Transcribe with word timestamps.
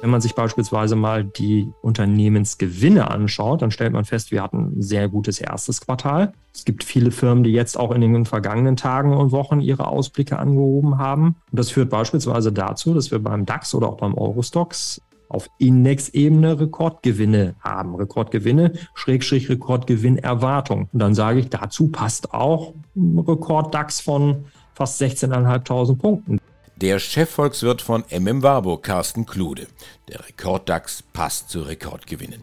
wenn 0.00 0.10
man 0.10 0.20
sich 0.20 0.34
beispielsweise 0.34 0.96
mal 0.96 1.24
die 1.24 1.72
Unternehmensgewinne 1.82 3.10
anschaut, 3.10 3.62
dann 3.62 3.70
stellt 3.70 3.92
man 3.92 4.04
fest, 4.04 4.30
wir 4.30 4.42
hatten 4.42 4.78
ein 4.78 4.82
sehr 4.82 5.08
gutes 5.08 5.40
erstes 5.40 5.80
Quartal. 5.80 6.32
Es 6.54 6.64
gibt 6.64 6.84
viele 6.84 7.10
Firmen, 7.10 7.44
die 7.44 7.52
jetzt 7.52 7.78
auch 7.78 7.92
in 7.92 8.00
den 8.00 8.24
vergangenen 8.24 8.76
Tagen 8.76 9.16
und 9.16 9.32
Wochen 9.32 9.60
ihre 9.60 9.86
Ausblicke 9.86 10.38
angehoben 10.38 10.98
haben. 10.98 11.36
Und 11.50 11.58
das 11.58 11.70
führt 11.70 11.90
beispielsweise 11.90 12.52
dazu, 12.52 12.94
dass 12.94 13.10
wir 13.10 13.18
beim 13.18 13.46
DAX 13.46 13.74
oder 13.74 13.88
auch 13.88 13.98
beim 13.98 14.14
Eurostox 14.14 15.00
auf 15.28 15.48
Indexebene 15.58 16.58
Rekordgewinne 16.58 17.54
haben. 17.60 17.94
Rekordgewinne, 17.94 18.72
Schrägstrich 18.94 19.48
Rekordgewinnerwartung. 19.48 20.88
Und 20.92 20.98
dann 20.98 21.14
sage 21.14 21.38
ich, 21.38 21.48
dazu 21.48 21.88
passt 21.88 22.34
auch 22.34 22.74
ein 22.96 23.18
Rekord-DAX 23.18 24.00
von 24.00 24.46
fast 24.74 25.00
16.500 25.00 25.96
Punkten. 25.96 26.39
Der 26.80 26.98
Chefvolkswirt 26.98 27.80
von 27.82 28.04
MM 28.10 28.42
Warburg, 28.42 28.82
Carsten 28.84 29.26
Klude. 29.26 29.66
Der 30.08 30.26
Rekorddax 30.26 31.04
passt 31.12 31.50
zu 31.50 31.60
Rekordgewinnen. 31.60 32.42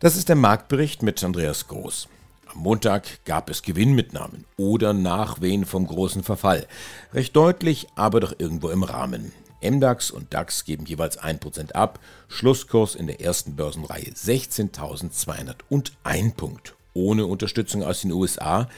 Das 0.00 0.16
ist 0.16 0.28
der 0.28 0.34
Marktbericht 0.34 1.04
mit 1.04 1.22
Andreas 1.22 1.68
Groß. 1.68 2.08
Am 2.52 2.58
Montag 2.58 3.24
gab 3.24 3.48
es 3.48 3.62
Gewinnmitnahmen 3.62 4.44
oder 4.56 4.92
Nachwehen 4.92 5.66
vom 5.66 5.86
großen 5.86 6.24
Verfall. 6.24 6.66
Recht 7.12 7.36
deutlich, 7.36 7.86
aber 7.94 8.18
doch 8.18 8.34
irgendwo 8.36 8.70
im 8.70 8.82
Rahmen. 8.82 9.30
MDAX 9.62 10.10
und 10.10 10.34
DAX 10.34 10.64
geben 10.64 10.86
jeweils 10.86 11.22
1% 11.22 11.74
ab. 11.74 12.00
Schlusskurs 12.26 12.96
in 12.96 13.06
der 13.06 13.20
ersten 13.20 13.54
Börsenreihe 13.54 14.10
16.201 14.10 16.34
Punkt. 16.34 16.74
Ohne 16.92 17.26
Unterstützung 17.26 17.84
aus 17.84 18.00
den 18.00 18.10
USA, 18.10 18.68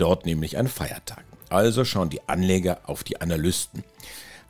dort 0.00 0.26
nämlich 0.26 0.56
ein 0.56 0.68
Feiertag. 0.68 1.24
Also 1.48 1.84
schauen 1.84 2.10
die 2.10 2.28
Anleger 2.28 2.80
auf 2.84 3.04
die 3.04 3.20
Analysten. 3.20 3.84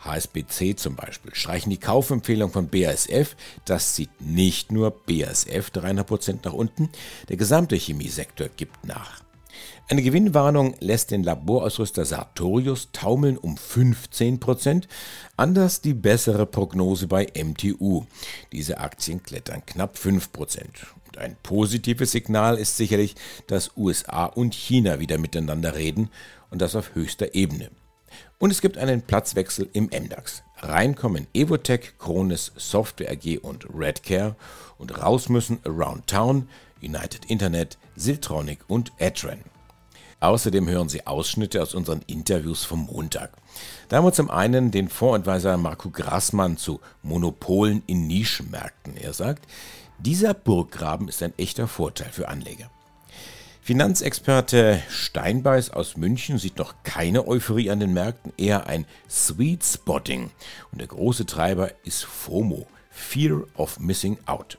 HSBC 0.05 0.79
zum 0.79 0.97
Beispiel 0.97 1.35
streichen 1.35 1.71
die 1.71 1.79
Kaufempfehlung 1.79 2.51
von 2.51 2.69
BASF. 2.69 3.37
Das 3.65 3.95
zieht 3.95 4.21
nicht 4.21 4.73
nur 4.73 4.91
BASF 4.91 5.71
300% 5.71 6.39
nach 6.45 6.53
unten, 6.53 6.89
der 7.29 7.37
gesamte 7.37 7.77
Chemiesektor 7.77 8.49
gibt 8.49 8.85
nach. 8.85 9.23
Eine 9.89 10.03
Gewinnwarnung 10.03 10.75
lässt 10.81 11.11
den 11.11 11.25
Laborausrüster 11.25 12.05
Sartorius 12.05 12.91
taumeln 12.93 13.37
um 13.37 13.57
15%, 13.57 14.85
anders 15.37 15.81
die 15.81 15.95
bessere 15.95 16.47
Prognose 16.47 17.09
bei 17.09 17.27
MTU. 17.35 18.05
Diese 18.53 18.79
Aktien 18.79 19.23
klettern 19.23 19.67
knapp 19.67 19.97
5%. 19.97 20.29
Und 21.09 21.19
ein 21.19 21.37
positives 21.43 22.13
Signal 22.13 22.57
ist 22.57 22.77
sicherlich, 22.77 23.17
dass 23.49 23.77
USA 23.77 24.27
und 24.27 24.55
China 24.55 25.01
wieder 25.01 25.19
miteinander 25.19 25.75
reden 25.75 26.09
und 26.51 26.63
das 26.63 26.77
auf 26.77 26.95
höchster 26.95 27.35
Ebene. 27.35 27.71
Und 28.39 28.51
es 28.51 28.61
gibt 28.61 28.79
einen 28.79 29.03
Platzwechsel 29.03 29.69
im 29.73 29.87
MDAX. 29.87 30.43
Reinkommen 30.59 31.27
Evotech, 31.35 31.99
Kronis, 31.99 32.53
Software 32.57 33.11
AG 33.11 33.39
und 33.43 33.67
Redcare 33.75 34.37
und 34.79 35.03
raus 35.03 35.29
müssen 35.29 35.59
Around 35.65 36.07
Town, 36.07 36.49
United 36.83 37.27
Internet, 37.27 37.79
Siltronic 37.97 38.61
und 38.69 38.93
Adren. 39.01 39.41
Außerdem 40.21 40.69
hören 40.69 40.91
Sie 40.91 41.07
Ausschnitte 41.07 41.63
aus 41.63 41.75
unseren 41.75 42.03
Interviews 42.07 42.65
vom 42.65 42.87
Montag. 42.87 43.33
Da 43.89 43.97
haben 43.97 44.05
wir 44.05 44.13
zum 44.13 44.31
einen 44.31 44.71
den 44.71 44.89
Fondsadvisor 44.89 45.57
Marco 45.57 45.89
Grassmann 45.89 46.59
zu 46.59 46.81
Monopolen 47.03 47.83
in 47.87 48.07
Nischenmärkten. 48.07 48.99
Er 48.99 49.15
sagt, 49.15 49.47
dieser 49.99 50.35
Burggraben 50.35 51.09
ist 51.09 51.23
ein 51.23 51.33
echter 51.39 51.67
Vorteil 51.67 52.11
für 52.11 52.29
Anleger. 52.29 52.71
Finanzexperte 53.63 54.83
Steinbeiß 54.89 55.71
aus 55.71 55.97
München 55.97 56.39
sieht 56.39 56.59
noch 56.59 56.75
keine 56.83 57.27
Euphorie 57.27 57.71
an 57.71 57.81
den 57.81 57.93
Märkten, 57.93 58.33
eher 58.37 58.67
ein 58.67 58.87
Sweet 59.09 59.65
Spotting. 59.65 60.31
Und 60.73 60.81
der 60.81 60.89
große 60.89 61.25
Treiber 61.25 61.71
ist 61.85 62.05
FOMO, 62.05 62.67
Fear 62.91 63.45
of 63.57 63.79
Missing 63.79 64.19
Out. 64.27 64.59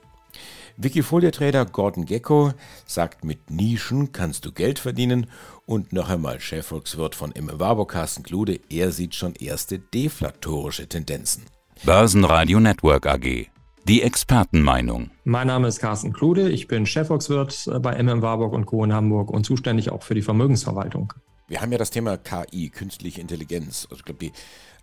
Wikifolio-Trader 0.84 1.66
Gordon 1.66 2.06
Gecko 2.06 2.54
sagt, 2.86 3.24
mit 3.24 3.50
Nischen 3.50 4.12
kannst 4.12 4.46
du 4.46 4.52
Geld 4.52 4.80
verdienen 4.80 5.28
und 5.66 5.94
noch 5.94 6.10
einmal 6.10 6.40
Chefvolkswirt 6.40 7.16
von 7.16 7.32
M. 7.34 7.50
Warburg 7.54 7.92
Carsten 7.92 8.24
Klude, 8.24 8.60
er 8.70 8.92
sieht 8.92 9.16
schon 9.16 9.36
erste 9.36 9.80
deflatorische 9.80 10.88
Tendenzen. 10.88 11.44
Börsenradio 11.84 12.60
Network 12.60 13.06
AG 13.08 13.52
die 13.88 14.04
Expertenmeinung. 14.04 15.10
Mein 15.24 15.48
Name 15.48 15.68
ist 15.68 15.80
Carsten 15.80 16.14
Klude. 16.14 16.50
Ich 16.50 16.68
bin 16.68 16.86
Chefvolkswirt 16.86 17.70
bei 17.82 18.02
MM 18.02 18.22
Warburg 18.22 18.54
und 18.54 18.66
Co. 18.66 18.84
in 18.84 18.94
Hamburg 18.94 19.32
und 19.32 19.46
zuständig 19.46 19.92
auch 19.92 20.04
für 20.04 20.14
die 20.14 20.22
Vermögensverwaltung. 20.22 21.14
Wir 21.52 21.60
haben 21.60 21.74
ja 21.74 21.78
das 21.78 21.92
Thema 21.92 22.16
KI, 22.16 22.70
künstliche 22.70 23.20
Intelligenz. 23.20 23.86
Also 23.92 23.98
ich 23.98 24.06
glaube, 24.06 24.20
die 24.20 24.32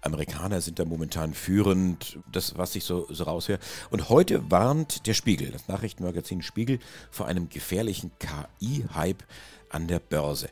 Amerikaner 0.02 0.60
sind 0.60 0.78
da 0.78 0.84
momentan 0.84 1.32
führend, 1.32 2.18
das, 2.30 2.58
was 2.58 2.76
ich 2.76 2.84
so, 2.84 3.06
so 3.08 3.24
raushöre. 3.24 3.58
Und 3.88 4.10
heute 4.10 4.50
warnt 4.50 5.06
der 5.06 5.14
Spiegel, 5.14 5.50
das 5.50 5.66
Nachrichtenmagazin 5.68 6.42
Spiegel, 6.42 6.78
vor 7.10 7.24
einem 7.24 7.48
gefährlichen 7.48 8.10
KI-Hype 8.18 9.24
an 9.70 9.86
der 9.86 9.98
Börse. 9.98 10.50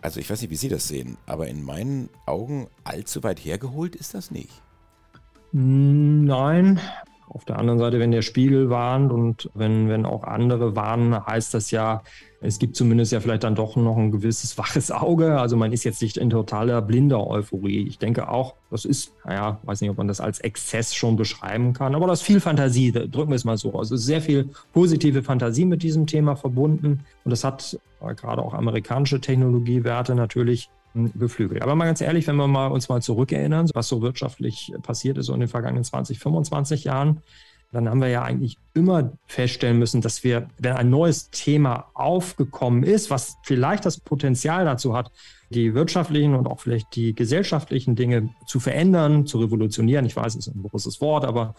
Also 0.00 0.20
ich 0.20 0.30
weiß 0.30 0.40
nicht, 0.40 0.50
wie 0.52 0.56
Sie 0.56 0.68
das 0.68 0.86
sehen, 0.86 1.18
aber 1.26 1.48
in 1.48 1.64
meinen 1.64 2.10
Augen 2.26 2.68
allzu 2.84 3.24
weit 3.24 3.44
hergeholt 3.44 3.96
ist 3.96 4.14
das 4.14 4.30
nicht. 4.30 4.62
Nein, 5.50 6.78
auf 7.28 7.44
der 7.44 7.58
anderen 7.58 7.80
Seite, 7.80 7.98
wenn 7.98 8.12
der 8.12 8.22
Spiegel 8.22 8.70
warnt 8.70 9.10
und 9.10 9.50
wenn, 9.54 9.88
wenn 9.88 10.06
auch 10.06 10.22
andere 10.22 10.76
warnen, 10.76 11.26
heißt 11.26 11.54
das 11.54 11.72
ja, 11.72 12.04
es 12.40 12.58
gibt 12.58 12.76
zumindest 12.76 13.12
ja 13.12 13.20
vielleicht 13.20 13.44
dann 13.44 13.54
doch 13.54 13.76
noch 13.76 13.96
ein 13.96 14.10
gewisses 14.10 14.58
waches 14.58 14.90
Auge. 14.90 15.40
Also 15.40 15.56
man 15.56 15.72
ist 15.72 15.84
jetzt 15.84 16.02
nicht 16.02 16.16
in 16.16 16.30
totaler 16.30 16.82
blinder 16.82 17.26
Euphorie. 17.26 17.86
Ich 17.86 17.98
denke 17.98 18.28
auch, 18.28 18.54
das 18.70 18.84
ist, 18.84 19.12
naja, 19.24 19.58
weiß 19.62 19.80
nicht, 19.80 19.90
ob 19.90 19.98
man 19.98 20.08
das 20.08 20.20
als 20.20 20.40
Exzess 20.40 20.94
schon 20.94 21.16
beschreiben 21.16 21.72
kann, 21.72 21.94
aber 21.94 22.06
das 22.06 22.20
ist 22.20 22.26
viel 22.26 22.40
Fantasie, 22.40 22.92
drücken 22.92 23.30
wir 23.30 23.36
es 23.36 23.44
mal 23.44 23.56
so 23.56 23.72
aus. 23.74 23.90
Es 23.90 24.00
ist 24.00 24.06
sehr 24.06 24.20
viel 24.20 24.50
positive 24.72 25.22
Fantasie 25.22 25.64
mit 25.64 25.82
diesem 25.82 26.06
Thema 26.06 26.36
verbunden 26.36 27.00
und 27.24 27.30
das 27.30 27.42
hat 27.42 27.78
gerade 28.16 28.42
auch 28.42 28.54
amerikanische 28.54 29.20
Technologiewerte 29.20 30.14
natürlich 30.14 30.68
beflügelt. 30.94 31.62
Aber 31.62 31.74
mal 31.74 31.86
ganz 31.86 32.00
ehrlich, 32.00 32.26
wenn 32.26 32.36
wir 32.36 32.46
mal 32.46 32.68
uns 32.68 32.88
mal 32.88 33.02
zurückerinnern, 33.02 33.68
was 33.74 33.88
so 33.88 34.02
wirtschaftlich 34.02 34.72
passiert 34.82 35.18
ist 35.18 35.28
in 35.28 35.40
den 35.40 35.48
vergangenen 35.48 35.84
20, 35.84 36.18
25 36.18 36.84
Jahren, 36.84 37.22
dann 37.72 37.88
haben 37.88 38.00
wir 38.00 38.08
ja 38.08 38.22
eigentlich 38.22 38.58
immer 38.76 39.12
feststellen 39.26 39.78
müssen, 39.78 40.02
dass 40.02 40.22
wir, 40.22 40.48
wenn 40.58 40.74
ein 40.74 40.90
neues 40.90 41.30
Thema 41.30 41.86
aufgekommen 41.94 42.82
ist, 42.82 43.10
was 43.10 43.36
vielleicht 43.42 43.86
das 43.86 43.98
Potenzial 43.98 44.64
dazu 44.64 44.94
hat, 44.94 45.10
die 45.50 45.74
wirtschaftlichen 45.74 46.34
und 46.34 46.46
auch 46.46 46.60
vielleicht 46.60 46.94
die 46.94 47.14
gesellschaftlichen 47.14 47.96
Dinge 47.96 48.30
zu 48.46 48.60
verändern, 48.60 49.26
zu 49.26 49.38
revolutionieren, 49.38 50.04
ich 50.04 50.16
weiß, 50.16 50.34
es 50.34 50.46
ist 50.46 50.54
ein 50.54 50.62
großes 50.62 51.00
Wort, 51.00 51.24
aber 51.24 51.54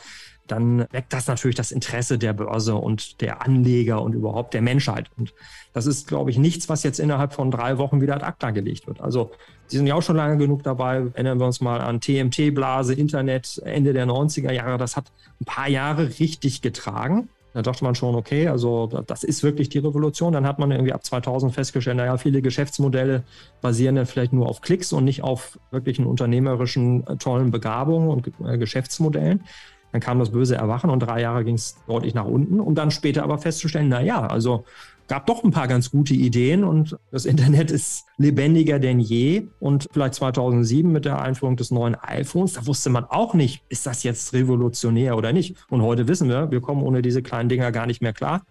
dann 0.46 0.86
weckt 0.92 1.12
das 1.12 1.28
natürlich 1.28 1.56
das 1.56 1.72
Interesse 1.72 2.18
der 2.18 2.34
Börse 2.34 2.76
und 2.76 3.22
der 3.22 3.42
Anleger 3.46 4.02
und 4.02 4.14
überhaupt 4.14 4.54
der 4.54 4.62
Menschheit. 4.62 5.10
Und 5.18 5.34
das 5.74 5.86
ist, 5.86 6.08
glaube 6.08 6.32
ich, 6.32 6.38
nichts, 6.38 6.70
was 6.70 6.84
jetzt 6.84 7.00
innerhalb 7.00 7.34
von 7.34 7.52
drei 7.52 7.78
Wochen 7.78 8.02
wieder 8.02 8.16
ad 8.16 8.26
acta 8.26 8.52
gelegt 8.52 8.88
wird. 8.88 9.02
Also 9.02 9.32
Sie 9.68 9.76
sind 9.76 9.88
ja 9.88 9.96
auch 9.96 10.02
schon 10.02 10.16
lange 10.16 10.38
genug 10.38 10.64
dabei. 10.64 11.06
Erinnern 11.14 11.40
wir 11.40 11.46
uns 11.46 11.60
mal 11.60 11.82
an 11.82 12.00
TMT-Blase, 12.00 12.94
Internet, 12.94 13.62
Ende 13.66 13.92
der 13.92 14.06
90er 14.08 14.52
Jahre. 14.54 14.78
Das 14.78 14.96
hat 14.96 15.12
ein 15.42 15.46
paar 15.46 15.68
Jahre 15.68 16.20
richtig 16.20 16.62
getragen. 16.62 17.07
Da 17.54 17.64
dachte 17.64 17.84
man 17.84 17.96
schon, 17.96 18.14
okay, 18.14 18.48
also 18.50 18.86
das 19.08 19.24
ist 19.24 19.42
wirklich 19.42 19.70
die 19.70 19.80
Revolution. 19.80 20.34
Dann 20.34 20.46
hat 20.46 20.60
man 20.60 20.70
irgendwie 20.70 20.94
ab 20.94 21.04
2000 21.04 21.54
festgestellt, 21.54 21.98
naja, 21.98 22.18
viele 22.18 22.44
Geschäftsmodelle 22.44 23.24
basieren 23.62 23.96
dann 23.96 24.06
vielleicht 24.06 24.32
nur 24.32 24.48
auf 24.48 24.62
Klicks 24.62 24.94
und 24.94 25.06
nicht 25.06 25.24
auf 25.24 25.60
wirklichen 25.72 26.06
unternehmerischen, 26.06 27.08
äh, 27.08 27.18
tollen 27.18 27.50
Begabungen 27.50 28.10
und 28.10 28.32
äh, 28.46 28.60
Geschäftsmodellen. 28.60 29.44
Dann 29.92 30.02
kam 30.02 30.20
das 30.20 30.32
böse 30.32 30.56
Erwachen 30.56 30.90
und 30.90 31.00
drei 31.00 31.22
Jahre 31.22 31.44
ging 31.44 31.56
es 31.56 31.78
deutlich 31.88 32.14
nach 32.14 32.26
unten, 32.26 32.60
um 32.60 32.76
dann 32.76 32.92
später 32.92 33.24
aber 33.24 33.38
festzustellen, 33.38 33.90
na 33.90 34.02
ja, 34.02 34.26
also 34.28 34.66
gab 35.08 35.26
doch 35.26 35.44
ein 35.44 35.52
paar 35.52 35.68
ganz 35.68 35.92
gute 35.92 36.14
Ideen 36.14 36.64
und 36.64 36.98
das 37.12 37.26
Internet 37.26 37.72
ist 37.72 38.06
lebendiger 38.18 38.80
denn 38.80 39.00
je. 39.00 39.48
Und 39.60 39.88
vielleicht 39.92 40.16
2007 40.16 40.92
mit 40.92 41.06
der 41.06 41.22
Einführung 41.22 41.56
des 41.56 41.72
neuen 41.72 41.96
iPhones, 41.96 42.54
da 42.54 42.68
wusste 42.68 42.90
man 42.90 43.06
auch 43.06 43.34
nicht, 43.34 43.64
ist 43.70 43.86
das 43.86 44.04
jetzt 44.04 44.34
revolutionär 44.34 45.18
oder 45.18 45.34
nicht. 45.34 45.56
Und 45.70 45.82
heute 45.82 46.08
wissen 46.08 46.30
wir, 46.30 46.52
wir 46.52 46.62
kommen 46.62 46.84
ohne 46.84 47.02
diese 47.02 47.22
kleinen 47.22 47.50
Dinger 47.50 47.72
gar 47.72 47.86
nicht 47.86 48.02
mehr 48.02 48.14
klar. 48.14 48.42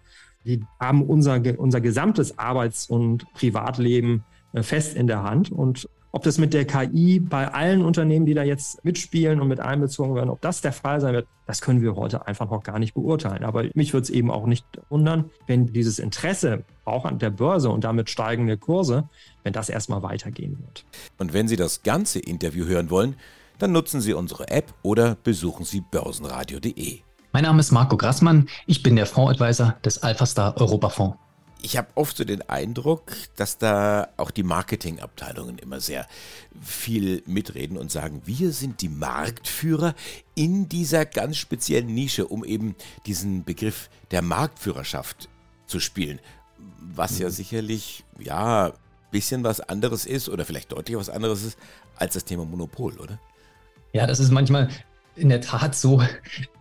Die 0.45 0.63
haben 0.79 1.03
unser, 1.03 1.41
unser 1.57 1.81
gesamtes 1.81 2.39
Arbeits- 2.39 2.89
und 2.89 3.31
Privatleben 3.33 4.23
äh, 4.53 4.63
fest 4.63 4.95
in 4.95 5.07
der 5.07 5.23
Hand. 5.23 5.51
Und 5.51 5.89
ob 6.11 6.23
das 6.23 6.37
mit 6.37 6.53
der 6.53 6.65
KI 6.65 7.19
bei 7.19 7.47
allen 7.53 7.83
Unternehmen, 7.83 8.25
die 8.25 8.33
da 8.33 8.43
jetzt 8.43 8.83
mitspielen 8.83 9.41
und 9.41 9.47
mit 9.47 9.59
einbezogen 9.59 10.15
werden, 10.15 10.29
ob 10.29 10.41
das 10.41 10.61
der 10.61 10.73
Fall 10.73 11.01
sein 11.01 11.13
wird, 11.13 11.27
das 11.45 11.61
können 11.61 11.81
wir 11.81 11.95
heute 11.95 12.27
einfach 12.27 12.49
noch 12.49 12.63
gar 12.63 12.79
nicht 12.79 12.93
beurteilen. 12.93 13.43
Aber 13.43 13.65
mich 13.73 13.93
würde 13.93 14.03
es 14.03 14.09
eben 14.09 14.31
auch 14.31 14.45
nicht 14.45 14.65
wundern, 14.89 15.29
wenn 15.45 15.67
dieses 15.67 15.99
Interesse 15.99 16.63
auch 16.85 17.05
an 17.05 17.19
der 17.19 17.29
Börse 17.29 17.69
und 17.69 17.83
damit 17.83 18.09
steigende 18.09 18.57
Kurse, 18.57 19.09
wenn 19.43 19.53
das 19.53 19.69
erstmal 19.69 20.01
weitergehen 20.01 20.57
wird. 20.59 20.85
Und 21.17 21.33
wenn 21.33 21.47
Sie 21.47 21.55
das 21.55 21.83
ganze 21.83 22.19
Interview 22.19 22.65
hören 22.65 22.89
wollen, 22.89 23.15
Dann 23.59 23.71
nutzen 23.71 24.01
Sie 24.01 24.13
unsere 24.13 24.49
App 24.49 24.73
oder 24.83 25.15
besuchen 25.15 25.65
Sie 25.65 25.81
börsenradio.de. 25.81 26.99
Mein 27.33 27.43
Name 27.43 27.59
ist 27.59 27.71
Marco 27.71 27.97
Grassmann, 27.97 28.47
ich 28.67 28.83
bin 28.83 28.95
der 28.95 29.05
Fondsadvisor 29.05 29.75
des 29.83 30.01
Alphastar 30.01 30.57
Europafonds 30.57 31.17
ich 31.61 31.77
habe 31.77 31.87
oft 31.95 32.17
so 32.17 32.23
den 32.23 32.47
Eindruck, 32.49 33.11
dass 33.35 33.57
da 33.57 34.09
auch 34.17 34.31
die 34.31 34.43
Marketingabteilungen 34.43 35.57
immer 35.57 35.79
sehr 35.79 36.07
viel 36.61 37.23
mitreden 37.25 37.77
und 37.77 37.91
sagen, 37.91 38.21
wir 38.25 38.51
sind 38.51 38.81
die 38.81 38.89
Marktführer 38.89 39.95
in 40.35 40.69
dieser 40.69 41.05
ganz 41.05 41.37
speziellen 41.37 41.93
Nische, 41.93 42.27
um 42.27 42.43
eben 42.45 42.75
diesen 43.05 43.43
Begriff 43.43 43.89
der 44.11 44.21
Marktführerschaft 44.21 45.29
zu 45.65 45.79
spielen. 45.79 46.19
Was 46.79 47.19
ja 47.19 47.27
mhm. 47.27 47.33
sicherlich, 47.33 48.03
ja, 48.19 48.67
ein 48.67 48.73
bisschen 49.11 49.43
was 49.43 49.59
anderes 49.61 50.05
ist 50.05 50.29
oder 50.29 50.45
vielleicht 50.45 50.71
deutlich 50.71 50.97
was 50.97 51.09
anderes 51.09 51.43
ist 51.43 51.57
als 51.95 52.13
das 52.13 52.25
Thema 52.25 52.45
Monopol, 52.45 52.97
oder? 52.99 53.19
Ja, 53.93 54.05
das 54.05 54.19
ist 54.19 54.31
manchmal 54.31 54.69
in 55.17 55.29
der 55.29 55.41
Tat 55.41 55.75
so, 55.75 56.01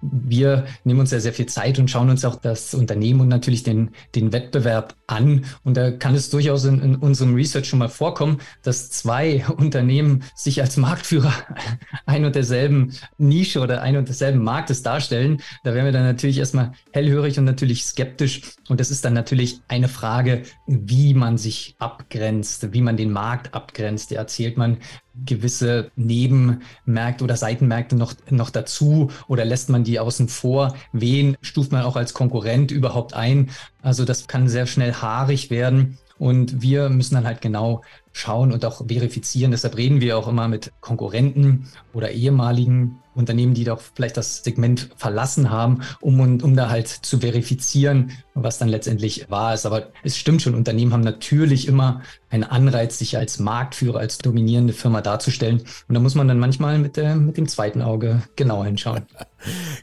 wir 0.01 0.67
nehmen 0.85 1.01
uns 1.01 1.11
ja 1.11 1.21
sehr 1.21 1.33
viel 1.33 1.47
Zeit 1.47 1.79
und 1.79 1.91
schauen 1.91 2.11
uns 2.11 2.25
auch 2.25 2.37
das 2.37 2.75
Unternehmen 2.75 3.21
und 3.21 3.29
natürlich 3.29 3.63
den, 3.63 3.91
den 4.15 4.33
Wettbewerb 4.33 4.95
an. 5.07 5.45
Und 5.65 5.77
da 5.77 5.91
kann 5.91 6.15
es 6.15 6.31
durchaus 6.31 6.65
in, 6.65 6.81
in 6.81 6.97
unserem 6.97 7.35
Research 7.35 7.69
schon 7.69 7.79
mal 7.79 7.89
vorkommen, 7.89 8.39
dass 8.63 8.91
zwei 8.91 9.45
Unternehmen 9.57 10.25
sich 10.35 10.61
als 10.61 10.77
Marktführer 10.77 11.33
ein 12.07 12.25
und 12.25 12.35
derselben 12.35 12.93
Nische 13.19 13.61
oder 13.61 13.83
ein 13.83 13.97
und 13.97 14.09
desselben 14.09 14.43
Marktes 14.43 14.83
darstellen. 14.83 15.43
Da 15.65 15.75
wären 15.75 15.85
wir 15.85 15.93
dann 15.93 16.05
natürlich 16.05 16.39
erstmal 16.39 16.73
hellhörig 16.93 17.39
und 17.39 17.45
natürlich 17.45 17.85
skeptisch. 17.85 18.43
Und 18.69 18.81
das 18.81 18.91
ist 18.91 19.05
dann 19.05 19.15
natürlich 19.15 19.61
eine 19.69 19.89
Frage, 19.89 20.43
wie 20.67 21.15
man 21.15 21.39
sich 21.39 21.77
abgrenzt, 21.79 22.73
wie 22.73 22.81
man 22.81 22.97
den 22.97 23.13
Markt 23.13 23.55
abgrenzt. 23.55 24.11
Da 24.11 24.17
erzählt 24.17 24.57
man 24.57 24.79
gewisse 25.25 25.91
Nebenmärkte 25.97 27.25
oder 27.25 27.37
Seitenmärkte 27.37 27.97
noch, 27.97 28.15
noch 28.31 28.51
dazu 28.51 29.11
oder 29.29 29.45
lässt 29.45 29.71
man 29.71 29.85
die 29.85 29.99
außen 29.99 30.29
vor? 30.29 30.75
Wen 30.93 31.37
stuft 31.41 31.73
man 31.73 31.83
auch 31.83 31.97
als 31.97 32.13
Konkurrent 32.13 32.71
überhaupt 32.71 33.15
ein? 33.15 33.51
Also 33.87 34.05
das 34.05 34.27
kann 34.27 34.49
sehr 34.49 34.67
schnell 34.67 34.95
haarig 34.95 35.49
werden. 35.49 35.97
Und 36.19 36.63
wir 36.63 36.89
müssen 36.89 37.15
dann 37.15 37.27
halt 37.27 37.41
genau 37.41 37.83
schauen 38.13 38.53
und 38.53 38.65
auch 38.65 38.87
verifizieren. 38.87 39.51
Deshalb 39.51 39.77
reden 39.77 40.01
wir 40.01 40.17
auch 40.17 40.29
immer 40.29 40.49
mit 40.49 40.73
Konkurrenten 40.81 41.69
oder 41.93 42.11
ehemaligen 42.13 42.99
Unternehmen, 43.15 43.55
die 43.55 43.65
doch 43.65 43.81
vielleicht 43.95 44.17
das 44.17 44.45
Segment 44.45 44.91
verlassen 44.97 45.51
haben, 45.51 45.83
um, 46.01 46.21
um 46.21 46.57
da 46.57 46.71
halt 46.71 46.89
zu 46.89 47.19
verifizieren, 47.19 48.13
was 48.35 48.59
dann 48.59 48.69
letztendlich 48.69 49.31
wahr 49.31 49.55
ist. 49.55 49.67
Aber 49.67 49.89
es 50.03 50.17
stimmt 50.17 50.43
schon, 50.43 50.55
Unternehmen 50.55 50.93
haben 50.93 51.03
natürlich 51.03 51.69
immer 51.69 52.03
einen 52.31 52.45
Anreiz, 52.45 52.99
sich 52.99 53.17
als 53.17 53.39
Marktführer, 53.39 53.99
als 53.99 54.19
dominierende 54.19 54.73
Firma 54.73 55.01
darzustellen. 55.01 55.61
Und 55.89 55.95
da 55.95 56.01
muss 56.01 56.15
man 56.15 56.29
dann 56.29 56.39
manchmal 56.39 56.79
mit, 56.79 56.97
der, 56.97 57.17
mit 57.17 57.37
dem 57.37 57.49
zweiten 57.49 57.83
Auge 57.83 58.23
genau 58.37 58.65
hinschauen. 58.65 59.07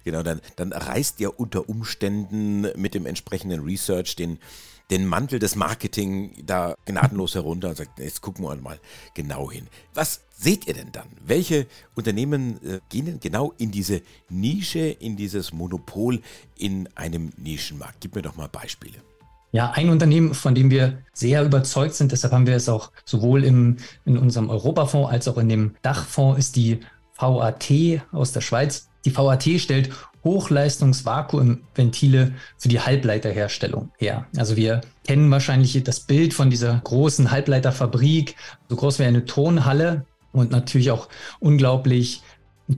Genau, 0.04 0.24
dann, 0.24 0.42
dann 0.58 0.74
reißt 0.74 1.22
ja 1.22 1.30
unter 1.30 1.70
Umständen 1.70 2.68
mit 2.76 2.94
dem 2.96 3.06
entsprechenden 3.06 3.62
Research 3.62 4.18
den 4.18 4.40
den 4.92 5.06
Mantel 5.08 5.40
des 5.40 5.56
Marketing 5.56 6.34
da 6.46 6.76
gnadenlos 6.86 7.36
herunter 7.36 7.70
und 7.70 7.78
sagt, 7.78 8.00
jetzt 8.00 8.22
gucken 8.22 8.46
wir 8.46 8.56
mal 8.58 8.80
genau 9.14 9.50
hin. 9.50 9.68
Was 9.94 10.22
seht 10.38 10.68
ihr 10.68 10.74
denn 10.74 10.92
dann? 10.92 11.08
Welche 11.26 11.68
Unternehmen 11.96 12.60
äh, 12.64 12.80
gehen 12.90 13.06
denn 13.06 13.20
genau 13.20 13.54
in 13.58 13.72
diese 13.72 14.02
Nische, 14.30 14.80
in 14.80 15.16
dieses 15.16 15.54
Monopol 15.54 16.22
in 16.58 16.90
einem 16.96 17.32
Nischenmarkt? 17.38 18.02
Gib 18.02 18.16
mir 18.16 18.22
doch 18.22 18.36
mal 18.36 18.50
Beispiele. 18.50 18.98
Ja, 19.52 19.72
ein 19.72 19.90
Unternehmen, 19.90 20.34
von 20.34 20.56
dem 20.56 20.72
wir 20.72 21.04
sehr 21.14 21.46
überzeugt 21.46 21.94
sind, 21.94 22.12
deshalb 22.12 22.34
haben 22.34 22.48
wir 22.48 22.56
es 22.56 22.68
auch 22.68 22.92
sowohl 23.06 23.44
im, 23.44 23.78
in 24.04 24.18
unserem 24.18 24.50
Europafonds 24.50 25.12
als 25.12 25.28
auch 25.28 25.38
in 25.38 25.48
dem 25.48 25.76
Dachfonds, 25.84 26.40
ist 26.40 26.56
die 26.56 26.80
VAT 27.18 27.72
aus 28.12 28.32
der 28.32 28.42
Schweiz. 28.42 28.90
Die 29.06 29.16
VAT 29.16 29.44
stellt 29.58 29.90
Hochleistungsvakuumventile 30.24 32.34
für 32.58 32.70
die 32.70 32.80
Halbleiterherstellung 32.80 33.92
her. 33.98 34.26
Also 34.38 34.56
wir 34.56 34.82
kennen 35.06 35.30
wahrscheinlich 35.30 35.82
das 35.84 36.00
Bild 36.00 36.34
von 36.34 36.50
dieser 36.50 36.80
großen 36.84 37.32
Halbleiterfabrik, 37.32 38.36
so 38.70 38.76
groß 38.76 39.00
wie 39.00 39.04
eine 39.04 39.26
Tonhalle 39.26 40.06
und 40.32 40.52
natürlich 40.52 40.92
auch 40.92 41.10
unglaublich 41.40 42.22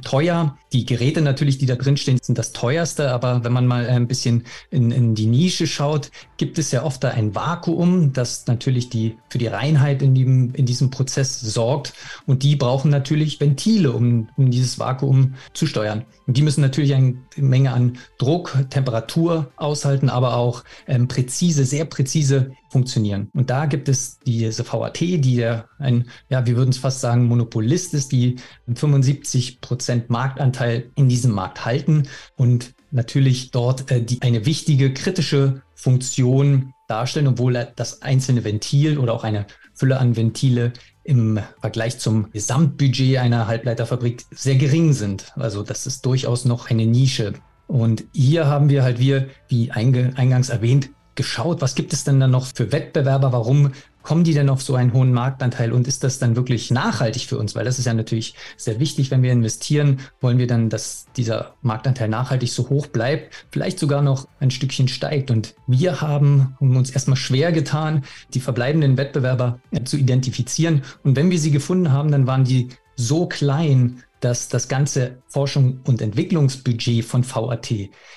teuer. 0.04 0.58
Die 0.74 0.86
Geräte 0.86 1.22
natürlich, 1.22 1.58
die 1.58 1.66
da 1.66 1.76
drin 1.76 1.98
stehen, 1.98 2.20
sind 2.22 2.38
das 2.38 2.52
teuerste, 2.52 3.12
aber 3.12 3.44
wenn 3.44 3.54
man 3.54 3.68
mal 3.68 3.88
ein 3.88 4.08
bisschen 4.08 4.44
in, 4.72 4.92
in 4.92 5.16
die 5.16 5.28
Nische 5.28 5.68
schaut, 5.68 6.12
gibt 6.38 6.58
es 6.58 6.72
ja 6.72 6.84
oft 6.84 7.04
da 7.04 7.10
ein 7.10 7.36
Vakuum, 7.36 8.12
das 8.14 8.48
natürlich 8.48 8.90
die, 8.90 9.18
für 9.30 9.38
die 9.38 9.48
Reinheit 9.48 10.02
in, 10.02 10.16
dem, 10.16 10.54
in 10.54 10.66
diesem 10.66 10.90
Prozess 10.90 11.40
sorgt. 11.40 11.94
Und 12.26 12.44
die 12.44 12.56
brauchen 12.56 12.90
natürlich 12.90 13.40
Ventile, 13.40 13.92
um, 13.92 14.30
um 14.38 14.52
dieses 14.52 14.80
Vakuum 14.80 15.36
zu 15.54 15.68
steuern. 15.68 16.06
Und 16.28 16.38
die 16.38 16.42
müssen 16.42 16.62
natürlich 16.62 16.94
eine 16.94 17.16
Menge 17.38 17.72
an 17.72 17.98
Druck, 18.18 18.58
Temperatur 18.70 19.52
aushalten, 19.56 20.10
aber 20.10 20.36
auch 20.36 20.64
ähm, 20.88 21.08
präzise, 21.08 21.66
sehr 21.66 21.86
präzise 21.86 22.52
funktionieren. 22.76 23.30
Und 23.34 23.50
da 23.50 23.68
gibt 23.68 23.88
es 23.88 24.20
diese 24.20 24.68
VAT, 24.68 25.00
die 25.00 25.36
ja 25.36 25.66
ein, 25.80 26.10
ja, 26.28 26.46
wir 26.46 26.58
würden 26.58 26.72
es 26.72 26.78
fast 26.78 27.00
sagen, 27.00 27.26
Monopolist 27.26 27.94
ist, 27.94 28.12
die 28.12 28.36
75 28.74 29.62
Prozent 29.75 30.10
Marktanteil 30.10 30.89
in 30.95 31.10
diesem 31.10 31.31
Markt 31.31 31.66
halten 31.66 32.07
und 32.38 32.74
natürlich 32.92 33.51
dort 33.51 33.92
äh, 33.92 34.01
die, 34.01 34.22
eine 34.22 34.45
wichtige 34.45 34.94
kritische 34.94 35.62
Funktion 35.75 36.74
darstellen, 36.88 37.27
obwohl 37.27 37.68
das 37.75 38.01
einzelne 38.01 38.45
Ventil 38.45 38.98
oder 38.98 39.13
auch 39.13 39.25
eine 39.25 39.48
Fülle 39.74 40.00
an 40.00 40.16
Ventile 40.16 40.72
im 41.04 41.39
Vergleich 41.60 42.00
zum 42.00 42.31
Gesamtbudget 42.31 43.18
einer 43.18 43.48
Halbleiterfabrik 43.48 44.24
sehr 44.31 44.56
gering 44.56 44.94
sind. 44.94 45.33
Also 45.36 45.62
das 45.62 45.86
ist 45.86 46.06
durchaus 46.06 46.45
noch 46.45 46.69
eine 46.69 46.86
Nische. 46.86 47.33
Und 47.68 48.06
hier 48.13 48.48
haben 48.48 48.69
wir 48.69 48.83
halt 48.83 49.00
wir, 49.00 49.27
wie 49.50 49.72
eingangs 49.72 50.48
erwähnt, 50.48 50.89
geschaut, 51.16 51.62
was 51.62 51.75
gibt 51.75 51.92
es 51.92 52.06
denn 52.06 52.22
dann 52.22 52.31
noch 52.31 52.48
für 52.54 52.72
Wettbewerber? 52.72 53.33
Warum 53.33 53.72
kommen 54.06 54.24
die 54.24 54.34
denn 54.34 54.50
auf 54.50 54.62
so 54.62 54.75
einen 54.75 54.94
hohen 54.94 55.12
Marktanteil 55.12 55.74
und 55.74 55.88
ist 55.88 56.04
das 56.04 56.19
dann 56.19 56.36
wirklich 56.36 56.69
nachhaltig 56.69 57.24
für 57.24 57.40
uns? 57.40 57.56
Weil 57.56 57.66
das 57.66 57.80
ist 57.80 57.86
ja 57.86 57.94
natürlich 57.94 58.36
sehr 58.56 58.80
wichtig, 58.80 59.10
wenn 59.10 59.24
wir 59.24 59.31
investieren, 59.31 60.00
wollen 60.22 60.38
wir 60.38 60.46
dann, 60.46 60.69
dass 60.69 61.07
dieser 61.18 61.56
Marktanteil 61.63 62.07
nachhaltig 62.07 62.52
so 62.52 62.69
hoch 62.69 62.88
bleibt, 62.88 63.48
vielleicht 63.52 63.80
sogar 63.80 64.04
noch 64.04 64.28
ein 64.40 64.52
Stückchen 64.52 64.88
steigt. 64.88 65.31
Und 65.31 65.56
wir 65.66 66.02
haben 66.02 66.56
uns 66.60 66.92
erstmal 66.92 67.18
schwer 67.18 67.52
getan, 67.52 68.04
die 68.34 68.40
verbleibenden 68.40 68.96
Wettbewerber 68.96 69.60
zu 69.86 69.98
identifizieren. 69.98 70.84
Und 71.04 71.16
wenn 71.16 71.31
wir 71.31 71.40
sie 71.40 71.51
gefunden 71.51 71.92
haben, 71.92 72.12
dann 72.12 72.28
waren 72.28 72.44
die 72.44 72.69
so 72.96 73.25
klein, 73.28 74.04
dass 74.19 74.50
das 74.50 74.68
ganze 74.68 75.18
Forschung- 75.28 75.81
und 75.86 76.01
Entwicklungsbudget 76.01 77.06
von 77.06 77.24
VAT 77.24 77.72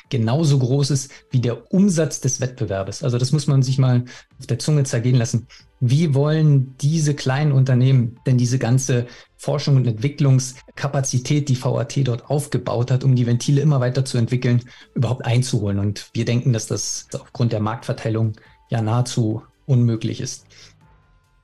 genauso 0.08 0.58
groß 0.58 0.90
ist 0.90 1.12
wie 1.30 1.40
der 1.40 1.72
Umsatz 1.72 2.20
des 2.20 2.40
Wettbewerbes. 2.40 3.02
Also 3.02 3.18
das 3.18 3.32
muss 3.32 3.46
man 3.46 3.62
sich 3.62 3.78
mal 3.78 4.04
auf 4.38 4.46
der 4.46 4.58
Zunge 4.58 4.84
zergehen 4.84 5.16
lassen. 5.16 5.46
Wie 5.80 6.14
wollen 6.14 6.74
diese 6.80 7.14
kleinen 7.14 7.52
Unternehmen 7.52 8.18
denn 8.26 8.36
diese 8.36 8.58
ganze 8.58 9.06
Forschung 9.36 9.76
und 9.76 9.86
Entwicklungskapazität, 9.86 11.48
die 11.48 11.62
VAT 11.62 11.96
dort 12.04 12.28
aufgebaut 12.30 12.90
hat, 12.90 13.04
um 13.04 13.14
die 13.14 13.26
Ventile 13.26 13.60
immer 13.60 13.80
weiter 13.80 14.04
zu 14.04 14.18
entwickeln, 14.18 14.62
überhaupt 14.94 15.24
einzuholen? 15.24 15.78
Und 15.78 16.10
wir 16.14 16.24
denken, 16.24 16.52
dass 16.52 16.66
das 16.66 17.06
aufgrund 17.14 17.52
der 17.52 17.60
Marktverteilung 17.60 18.32
ja 18.70 18.82
nahezu 18.82 19.42
unmöglich 19.66 20.20
ist. 20.20 20.46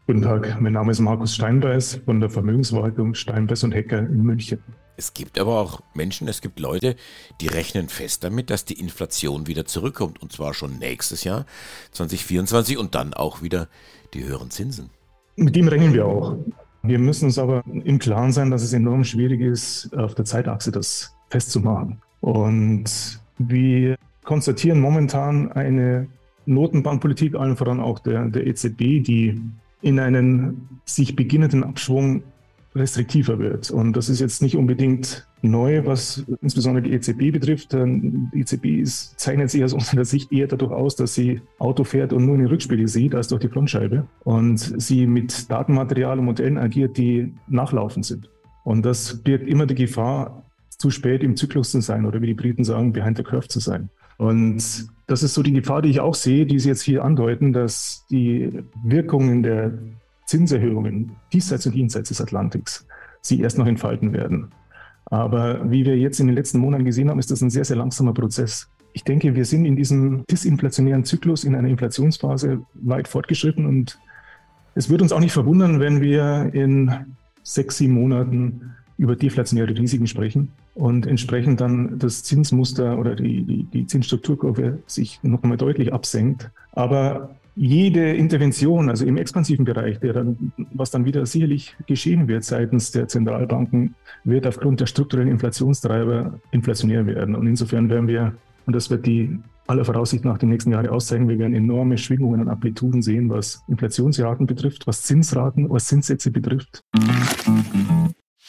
Guten 0.07 0.23
Tag, 0.23 0.61
mein 0.61 0.73
Name 0.73 0.91
ist 0.91 1.01
Markus 1.01 1.35
Steinbeiß 1.35 2.01
von 2.05 2.21
der 2.21 2.29
Vermögensverwaltung 2.29 3.15
Steinbeiß 3.15 3.65
und 3.65 3.73
Hecker 3.73 4.01
in 4.01 4.23
München. 4.23 4.59
Es 4.97 5.15
gibt 5.15 5.39
aber 5.39 5.61
auch 5.61 5.81
Menschen, 5.95 6.29
es 6.29 6.41
gibt 6.41 6.61
Leute, 6.61 6.97
die 7.41 7.49
rechnen 7.49 7.89
fest 7.89 8.23
damit, 8.25 8.51
dass 8.51 8.65
die 8.65 8.79
Inflation 8.79 9.47
wieder 9.47 9.65
zurückkommt 9.65 10.23
und 10.23 10.33
zwar 10.33 10.55
schon 10.55 10.79
nächstes 10.79 11.25
Jahr 11.25 11.47
2024 11.93 12.79
und 12.79 12.95
dann 12.95 13.13
auch 13.15 13.43
wieder 13.43 13.69
die 14.13 14.25
höheren 14.25 14.51
Zinsen. 14.51 14.91
Mit 15.37 15.57
dem 15.57 15.69
rechnen 15.69 15.93
wir 15.93 16.07
auch. 16.07 16.37
Wir 16.83 16.99
müssen 16.99 17.27
uns 17.27 17.39
aber 17.39 17.63
im 17.67 17.99
Klaren 17.99 18.31
sein, 18.31 18.51
dass 18.51 18.63
es 18.63 18.73
enorm 18.73 19.05
schwierig 19.05 19.41
ist, 19.41 19.97
auf 19.97 20.15
der 20.15 20.25
Zeitachse 20.25 20.71
das 20.71 21.15
festzumachen. 21.31 22.01
Und 22.21 23.21
wir 23.39 23.97
konstatieren 24.25 24.81
momentan 24.81 25.51
eine 25.53 26.07
Notenbankpolitik, 26.47 27.35
allen 27.35 27.57
voran 27.57 27.81
auch 27.81 27.99
der, 27.99 28.27
der 28.27 28.47
EZB, 28.47 29.03
die 29.03 29.41
in 29.81 29.99
einen 29.99 30.81
sich 30.85 31.17
beginnenden 31.17 31.65
Abschwung 31.65 32.23
restriktiver 32.75 33.39
wird. 33.39 33.71
Und 33.71 33.97
das 33.97 34.09
ist 34.09 34.21
jetzt 34.21 34.43
nicht 34.43 34.57
unbedingt 34.57 35.27
neu, 35.43 35.85
was 35.85 36.25
insbesondere 36.41 36.83
die 36.83 36.93
EZB 36.93 37.33
betrifft. 37.33 37.73
Die 37.73 38.41
EZB 38.41 38.81
ist, 38.81 39.19
zeichnet 39.19 39.51
sich 39.51 39.63
aus 39.63 39.73
unserer 39.73 40.05
Sicht 40.05 40.33
eher 40.33 40.49
dadurch 40.49 40.73
aus, 40.73 40.97
dass 40.97 41.15
sie 41.15 41.41
Auto 41.59 41.85
fährt 41.85 42.13
und 42.13 42.25
nur 42.25 42.35
in 42.35 42.41
den 42.41 42.49
Rückspiegel 42.49 42.89
sieht, 42.89 43.15
als 43.15 43.29
durch 43.29 43.41
die 43.41 43.49
Frontscheibe. 43.49 44.07
Und 44.25 44.59
sie 44.59 45.07
mit 45.07 45.51
Datenmaterial 45.51 46.19
und 46.19 46.25
Modellen 46.25 46.59
agiert, 46.59 46.97
die 46.97 47.33
nachlaufend 47.47 48.07
sind. 48.07 48.31
Und 48.65 48.85
das 48.85 49.23
birgt 49.23 49.47
immer 49.47 49.67
die 49.67 49.75
Gefahr, 49.75 50.45
zu 50.71 50.91
spät 50.91 51.23
im 51.23 51.37
Zyklus 51.37 51.71
zu 51.71 51.81
sein 51.81 52.05
oder 52.05 52.21
wie 52.21 52.27
die 52.27 52.35
Briten 52.35 52.65
sagen, 52.65 52.93
behind 52.93 53.17
the 53.17 53.23
curve 53.23 53.49
zu 53.49 53.61
sein. 53.61 53.91
Und 54.17 54.89
das 55.07 55.23
ist 55.23 55.35
so 55.35 55.43
die 55.43 55.53
Gefahr, 55.53 55.83
die 55.83 55.91
ich 55.91 56.01
auch 56.01 56.15
sehe, 56.15 56.47
die 56.47 56.59
Sie 56.59 56.69
jetzt 56.69 56.83
hier 56.83 57.05
andeuten, 57.05 57.53
dass 57.53 58.07
die 58.11 58.65
Wirkungen 58.83 59.43
der 59.43 59.79
Zinserhöhungen 60.27 61.13
diesseits 61.33 61.67
und 61.67 61.75
jenseits 61.75 62.09
des 62.09 62.21
Atlantiks 62.21 62.87
sie 63.21 63.41
erst 63.41 63.59
noch 63.59 63.67
entfalten 63.67 64.13
werden. 64.13 64.51
Aber 65.07 65.71
wie 65.71 65.85
wir 65.85 65.99
jetzt 65.99 66.21
in 66.21 66.27
den 66.27 66.37
letzten 66.37 66.59
Monaten 66.59 66.85
gesehen 66.85 67.11
haben, 67.11 67.19
ist 67.19 67.31
das 67.31 67.43
ein 67.43 67.51
sehr, 67.51 67.65
sehr 67.65 67.77
langsamer 67.77 68.15
Prozess. 68.15 68.69
Ich 68.93 69.05
denke, 69.05 69.35
wir 69.35 69.45
sind 69.45 69.65
in 69.65 69.77
diesem 69.77 70.25
disinflationären 70.27 71.05
Zyklus, 71.05 71.45
in 71.45 71.55
einer 71.55 71.69
Inflationsphase 71.69 72.63
weit 72.75 73.09
fortgeschritten 73.09 73.67
und 73.67 73.99
es 74.75 74.91
wird 74.91 75.03
uns 75.03 75.13
auch 75.13 75.21
nicht 75.21 75.33
verwundern, 75.33 75.81
wenn 75.81 76.01
wir 76.01 76.51
in 76.53 76.91
sechs, 77.43 77.79
sieben 77.79 77.95
Monaten 77.95 78.75
über 78.97 79.17
deflationäre 79.17 79.77
Risiken 79.77 80.07
sprechen 80.07 80.53
und 80.75 81.07
entsprechend 81.07 81.61
dann 81.61 81.99
das 81.99 82.23
Zinsmuster 82.23 82.99
oder 82.99 83.15
die, 83.15 83.45
die, 83.45 83.65
die 83.65 83.87
Zinsstrukturkurve 83.87 84.79
sich 84.87 85.21
noch 85.23 85.43
einmal 85.43 85.59
deutlich 85.59 85.93
absenkt. 85.93 86.51
Aber 86.73 87.37
jede 87.57 88.13
Intervention, 88.13 88.89
also 88.89 89.07
im 89.07 89.17
expansiven 89.17 89.65
Bereich, 89.65 90.01
dann, 90.01 90.53
was 90.73 90.91
dann 90.91 91.05
wieder 91.05 91.25
sicherlich 91.27 91.77
geschehen 91.87 92.27
wird 92.27 92.45
seitens 92.45 92.91
der 92.91 93.09
Zentralbanken, 93.09 93.95
wird 94.25 94.47
aufgrund 94.47 94.81
der 94.81 94.87
strukturellen 94.87 95.29
Inflationstreiber 95.29 96.41
inflationär 96.51 97.07
werden. 97.07 97.35
Und 97.37 97.47
insofern 97.47 97.89
werden 97.91 98.09
wir, 98.09 98.35
und 98.67 98.75
das 98.75 98.91
wird 98.91 99.07
die 99.07 99.39
aller 99.67 99.85
Voraussicht 99.85 100.25
nach 100.25 100.39
die 100.39 100.47
nächsten 100.47 100.73
Jahre 100.73 100.91
auszeigen, 100.91 101.29
wir 101.29 101.39
werden 101.39 101.55
enorme 101.55 101.97
Schwingungen 101.97 102.41
und 102.41 102.49
Amplituden 102.49 103.03
sehen, 103.03 103.31
was 103.31 103.63
Inflationsraten 103.69 104.47
betrifft, 104.47 104.87
was 104.87 105.03
Zinsraten, 105.03 105.71
was 105.71 105.87
Zinssätze 105.87 106.31
betrifft. 106.31 106.83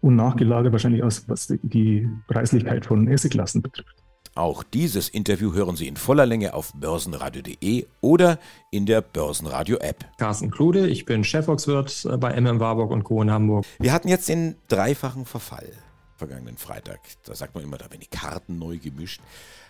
und 0.00 0.16
nachgelagert 0.16 0.72
wahrscheinlich 0.72 1.02
aus, 1.02 1.28
was 1.28 1.52
die 1.62 2.08
Preislichkeit 2.28 2.86
von 2.86 3.08
Esseklassen 3.08 3.62
betrifft. 3.62 3.96
Auch 4.36 4.62
dieses 4.62 5.08
Interview 5.08 5.52
hören 5.54 5.74
Sie 5.74 5.88
in 5.88 5.96
voller 5.96 6.24
Länge 6.24 6.54
auf 6.54 6.72
börsenradio.de 6.74 7.86
oder 8.00 8.38
in 8.70 8.86
der 8.86 9.02
Börsenradio-App. 9.02 10.04
Carsten 10.18 10.50
Klude, 10.50 10.86
ich 10.86 11.04
bin 11.04 11.24
Chefvolkswirt 11.24 12.08
bei 12.20 12.40
MM 12.40 12.60
Warburg 12.60 12.92
und 12.92 13.02
Co. 13.02 13.22
in 13.22 13.30
Hamburg. 13.30 13.66
Wir 13.80 13.92
hatten 13.92 14.08
jetzt 14.08 14.28
den 14.28 14.54
dreifachen 14.68 15.26
Verfall 15.26 15.72
vergangenen 16.20 16.58
Freitag. 16.58 17.00
Da 17.24 17.34
sagt 17.34 17.54
man 17.54 17.64
immer, 17.64 17.78
da 17.78 17.86
werden 17.86 18.00
die 18.00 18.16
Karten 18.16 18.58
neu 18.58 18.78
gemischt. 18.78 19.20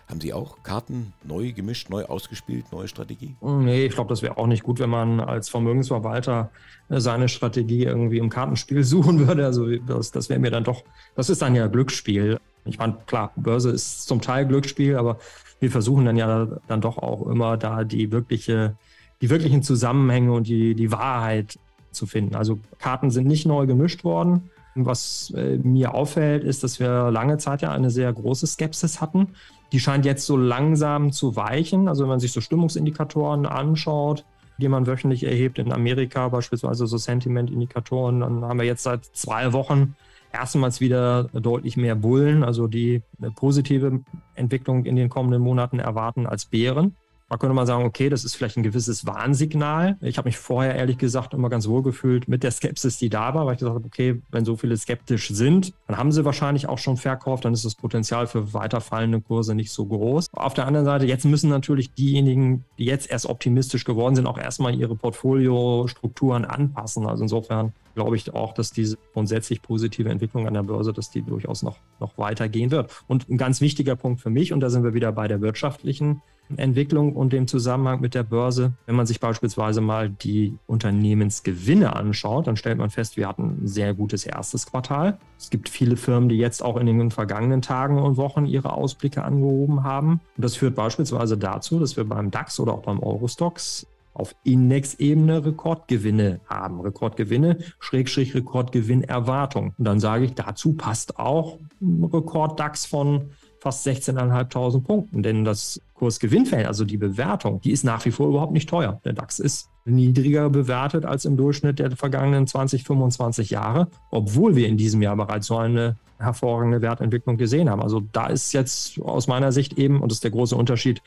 Haben 0.07 0.19
Sie 0.19 0.33
auch 0.33 0.61
Karten 0.63 1.13
neu 1.23 1.53
gemischt, 1.53 1.89
neu 1.89 2.03
ausgespielt, 2.03 2.65
neue 2.73 2.89
Strategie? 2.89 3.35
Nee, 3.41 3.85
ich 3.85 3.95
glaube, 3.95 4.09
das 4.09 4.21
wäre 4.21 4.37
auch 4.37 4.47
nicht 4.47 4.63
gut, 4.63 4.79
wenn 4.79 4.89
man 4.89 5.21
als 5.21 5.47
Vermögensverwalter 5.47 6.51
äh, 6.89 6.99
seine 6.99 7.29
Strategie 7.29 7.85
irgendwie 7.85 8.17
im 8.17 8.29
Kartenspiel 8.29 8.83
suchen 8.95 9.25
würde. 9.25 9.45
Also 9.45 9.65
das, 9.77 10.11
das 10.11 10.29
wäre 10.29 10.39
mir 10.39 10.51
dann 10.51 10.65
doch, 10.65 10.83
das 11.15 11.29
ist 11.29 11.41
dann 11.41 11.55
ja 11.55 11.67
Glücksspiel. 11.67 12.37
Ich 12.65 12.77
meine, 12.77 12.97
klar, 13.07 13.31
Börse 13.37 13.71
ist 13.71 14.07
zum 14.07 14.21
Teil 14.21 14.45
Glücksspiel, 14.45 14.97
aber 14.97 15.17
wir 15.61 15.71
versuchen 15.71 16.05
dann 16.05 16.17
ja 16.17 16.47
dann 16.67 16.81
doch 16.81 16.97
auch 16.97 17.25
immer 17.27 17.55
da 17.57 17.85
die 17.85 18.11
wirkliche, 18.11 18.75
die 19.21 19.29
wirklichen 19.29 19.63
Zusammenhänge 19.63 20.33
und 20.33 20.47
die, 20.47 20.75
die 20.75 20.91
Wahrheit 20.91 21.57
zu 21.91 22.05
finden. 22.05 22.35
Also 22.35 22.59
Karten 22.79 23.09
sind 23.09 23.27
nicht 23.27 23.45
neu 23.45 23.65
gemischt 23.65 24.03
worden. 24.03 24.49
Was 24.75 25.33
äh, 25.35 25.57
mir 25.57 25.93
auffällt, 25.93 26.43
ist, 26.43 26.63
dass 26.63 26.79
wir 26.79 27.11
lange 27.11 27.37
Zeit 27.37 27.61
ja 27.61 27.71
eine 27.71 27.89
sehr 27.89 28.11
große 28.11 28.47
Skepsis 28.47 29.01
hatten 29.01 29.33
die 29.71 29.79
scheint 29.79 30.05
jetzt 30.05 30.25
so 30.25 30.37
langsam 30.37 31.11
zu 31.11 31.35
weichen. 31.35 31.87
Also 31.87 32.03
wenn 32.03 32.09
man 32.09 32.19
sich 32.19 32.31
so 32.31 32.41
Stimmungsindikatoren 32.41 33.45
anschaut, 33.45 34.25
die 34.57 34.67
man 34.67 34.85
wöchentlich 34.85 35.23
erhebt 35.23 35.59
in 35.59 35.71
Amerika, 35.71 36.27
beispielsweise 36.27 36.87
so 36.87 36.97
Sentiment-Indikatoren, 36.97 38.19
dann 38.19 38.43
haben 38.43 38.59
wir 38.59 38.65
jetzt 38.65 38.83
seit 38.83 39.05
zwei 39.05 39.53
Wochen 39.53 39.95
erstmals 40.33 40.81
wieder 40.81 41.25
deutlich 41.33 41.77
mehr 41.77 41.95
Bullen, 41.95 42.43
also 42.43 42.67
die 42.67 43.01
eine 43.19 43.31
positive 43.31 44.01
Entwicklung 44.35 44.85
in 44.85 44.95
den 44.95 45.09
kommenden 45.09 45.41
Monaten 45.41 45.79
erwarten 45.79 46.27
als 46.27 46.45
Bären. 46.45 46.95
Da 47.31 47.37
könnte 47.37 47.53
man 47.53 47.65
sagen, 47.65 47.85
okay, 47.85 48.09
das 48.09 48.25
ist 48.25 48.35
vielleicht 48.35 48.57
ein 48.57 48.63
gewisses 48.63 49.05
Warnsignal. 49.07 49.95
Ich 50.01 50.17
habe 50.17 50.27
mich 50.27 50.37
vorher 50.37 50.75
ehrlich 50.75 50.97
gesagt 50.97 51.33
immer 51.33 51.47
ganz 51.47 51.65
wohl 51.65 51.81
gefühlt 51.81 52.27
mit 52.27 52.43
der 52.43 52.51
Skepsis, 52.51 52.97
die 52.97 53.07
da 53.07 53.33
war, 53.33 53.45
weil 53.45 53.53
ich 53.53 53.59
gesagt 53.59 53.75
habe, 53.75 53.85
okay, 53.85 54.21
wenn 54.31 54.43
so 54.43 54.57
viele 54.57 54.75
skeptisch 54.75 55.29
sind, 55.29 55.73
dann 55.87 55.95
haben 55.95 56.11
sie 56.11 56.25
wahrscheinlich 56.25 56.67
auch 56.67 56.77
schon 56.77 56.97
verkauft, 56.97 57.45
dann 57.45 57.53
ist 57.53 57.63
das 57.63 57.75
Potenzial 57.75 58.27
für 58.27 58.53
weiterfallende 58.53 59.21
Kurse 59.21 59.55
nicht 59.55 59.71
so 59.71 59.85
groß. 59.85 60.27
Auf 60.33 60.55
der 60.55 60.67
anderen 60.67 60.85
Seite, 60.85 61.05
jetzt 61.05 61.23
müssen 61.23 61.49
natürlich 61.49 61.93
diejenigen, 61.93 62.65
die 62.77 62.83
jetzt 62.83 63.09
erst 63.09 63.27
optimistisch 63.27 63.85
geworden 63.85 64.17
sind, 64.17 64.27
auch 64.27 64.37
erstmal 64.37 64.75
ihre 64.75 64.97
Portfoliostrukturen 64.97 66.43
anpassen. 66.43 67.07
Also 67.07 67.23
insofern 67.23 67.71
glaube 67.95 68.17
ich 68.17 68.33
auch, 68.33 68.53
dass 68.53 68.73
diese 68.73 68.97
grundsätzlich 69.13 69.61
positive 69.61 70.09
Entwicklung 70.09 70.47
an 70.47 70.53
der 70.53 70.63
Börse, 70.63 70.91
dass 70.91 71.11
die 71.11 71.21
durchaus 71.21 71.63
noch, 71.63 71.77
noch 72.01 72.17
weitergehen 72.17 72.71
wird. 72.71 72.91
Und 73.07 73.29
ein 73.29 73.37
ganz 73.37 73.61
wichtiger 73.61 73.95
Punkt 73.95 74.19
für 74.19 74.29
mich, 74.29 74.51
und 74.51 74.59
da 74.59 74.69
sind 74.69 74.83
wir 74.83 74.93
wieder 74.93 75.13
bei 75.13 75.29
der 75.29 75.39
wirtschaftlichen 75.39 76.21
Entwicklung 76.57 77.13
und 77.15 77.33
dem 77.33 77.47
Zusammenhang 77.47 78.01
mit 78.01 78.15
der 78.15 78.23
Börse. 78.23 78.73
Wenn 78.85 78.95
man 78.95 79.05
sich 79.05 79.19
beispielsweise 79.19 79.81
mal 79.81 80.09
die 80.09 80.57
Unternehmensgewinne 80.67 81.95
anschaut, 81.95 82.47
dann 82.47 82.57
stellt 82.57 82.77
man 82.77 82.89
fest, 82.89 83.17
wir 83.17 83.27
hatten 83.27 83.63
ein 83.63 83.67
sehr 83.67 83.93
gutes 83.93 84.25
erstes 84.25 84.65
Quartal. 84.65 85.17
Es 85.37 85.49
gibt 85.49 85.69
viele 85.69 85.97
Firmen, 85.97 86.29
die 86.29 86.37
jetzt 86.37 86.63
auch 86.63 86.77
in 86.77 86.85
den 86.85 87.11
vergangenen 87.11 87.61
Tagen 87.61 87.97
und 87.99 88.17
Wochen 88.17 88.45
ihre 88.45 88.73
Ausblicke 88.73 89.23
angehoben 89.23 89.83
haben. 89.83 90.21
Und 90.37 90.45
das 90.45 90.55
führt 90.55 90.75
beispielsweise 90.75 91.37
dazu, 91.37 91.79
dass 91.79 91.97
wir 91.97 92.03
beim 92.03 92.31
DAX 92.31 92.59
oder 92.59 92.73
auch 92.73 92.83
beim 92.83 92.99
Eurostox 92.99 93.87
auf 94.13 94.35
Indexebene 94.43 95.45
Rekordgewinne 95.45 96.41
haben. 96.47 96.81
Rekordgewinne, 96.81 97.59
Schrägstrich 97.79 98.35
Rekordgewinnerwartung. 98.35 99.73
Und 99.77 99.85
dann 99.85 99.99
sage 99.99 100.25
ich, 100.25 100.35
dazu 100.35 100.73
passt 100.73 101.17
auch 101.17 101.59
ein 101.81 102.03
Rekord-DAX 102.03 102.85
von 102.85 103.31
fast 103.61 103.87
16.500 103.87 104.81
Punkten. 104.81 105.23
Denn 105.23 105.45
das 105.45 105.79
Kursgewinnverhältnis, 105.93 106.67
also 106.67 106.83
die 106.83 106.97
Bewertung, 106.97 107.61
die 107.61 107.71
ist 107.71 107.83
nach 107.83 108.03
wie 108.05 108.11
vor 108.11 108.27
überhaupt 108.27 108.51
nicht 108.51 108.67
teuer. 108.67 108.99
Der 109.05 109.13
DAX 109.13 109.39
ist 109.39 109.69
niedriger 109.85 110.49
bewertet 110.49 111.05
als 111.05 111.25
im 111.25 111.37
Durchschnitt 111.37 111.79
der 111.79 111.91
vergangenen 111.91 112.47
20, 112.47 112.83
25 112.83 113.51
Jahre, 113.51 113.87
obwohl 114.09 114.55
wir 114.55 114.67
in 114.67 114.77
diesem 114.77 115.01
Jahr 115.01 115.15
bereits 115.15 115.47
so 115.47 115.57
eine 115.57 115.95
hervorragende 116.17 116.81
Wertentwicklung 116.81 117.37
gesehen 117.37 117.69
haben. 117.69 117.81
Also 117.81 118.01
da 118.11 118.27
ist 118.27 118.51
jetzt 118.53 118.99
aus 118.99 119.27
meiner 119.27 119.51
Sicht 119.51 119.77
eben, 119.77 120.01
und 120.01 120.11
das 120.11 120.17
ist 120.17 120.23
der 120.23 120.31
große 120.31 120.55
Unterschied 120.55 121.01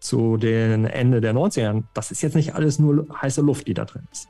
zu 0.00 0.36
den 0.36 0.84
Ende 0.84 1.20
der 1.20 1.34
90er 1.34 1.60
Jahren, 1.60 1.88
das 1.94 2.10
ist 2.10 2.22
jetzt 2.22 2.34
nicht 2.34 2.54
alles 2.54 2.80
nur 2.80 3.06
heiße 3.22 3.40
Luft, 3.40 3.68
die 3.68 3.74
da 3.74 3.84
drin 3.84 4.02
ist. 4.10 4.28